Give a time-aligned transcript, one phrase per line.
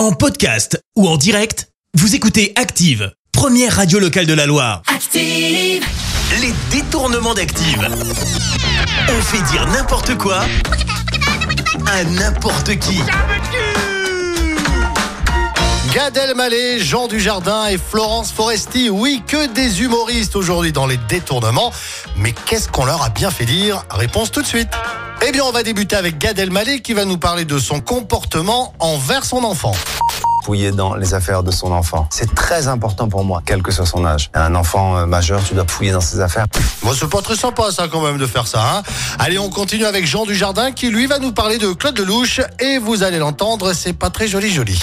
[0.00, 4.80] En podcast ou en direct, vous écoutez Active, première radio locale de la Loire.
[4.86, 5.84] Active.
[6.40, 7.86] Les détournements d'Active.
[9.10, 10.40] On fait dire n'importe quoi
[11.86, 13.02] à n'importe qui.
[15.92, 18.88] Gad Elmaleh, Jean Dujardin et Florence Foresti.
[18.88, 21.74] Oui, que des humoristes aujourd'hui dans les détournements.
[22.16, 23.84] Mais qu'est-ce qu'on leur a bien fait dire?
[23.90, 24.70] Réponse tout de suite.
[25.26, 28.72] Eh bien, on va débuter avec Gad Elmaleh qui va nous parler de son comportement
[28.78, 29.72] envers son enfant.
[30.44, 32.08] fouiller dans les affaires de son enfant.
[32.10, 34.30] C'est très important pour moi, quel que soit son âge.
[34.32, 36.46] Un enfant euh, majeur, tu dois fouiller dans ses affaires.
[36.82, 38.78] Bon, c'est pas très sympa ça quand même de faire ça.
[38.78, 38.82] Hein
[39.18, 42.78] Allez, on continue avec Jean Dujardin qui lui va nous parler de Claude Lelouch et
[42.78, 44.80] vous allez l'entendre, c'est pas très joli joli.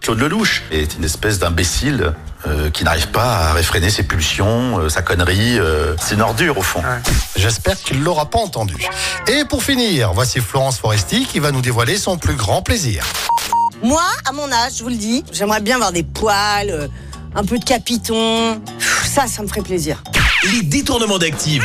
[0.00, 2.14] Claude Lelouch est une espèce d'imbécile
[2.46, 5.58] euh, qui n'arrive pas à réfréner ses pulsions, euh, sa connerie.
[5.58, 6.82] euh, c'est une ordure au fond.
[7.36, 8.88] J'espère qu'il l'aura pas entendu.
[9.28, 13.04] Et pour finir, voici Florence Foresti qui va nous dévoiler son plus grand plaisir.
[13.82, 16.88] Moi, à mon âge, je vous le dis, j'aimerais bien avoir des poils, euh,
[17.34, 18.58] un peu de capiton.
[18.78, 20.02] Pff, Ça, ça me ferait plaisir.
[20.50, 21.64] Les détournements d'Active.